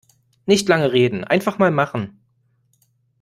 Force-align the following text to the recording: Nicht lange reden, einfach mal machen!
Nicht 0.47 0.67
lange 0.67 0.93
reden, 0.93 1.25
einfach 1.25 1.59
mal 1.59 1.69
machen! 1.69 2.19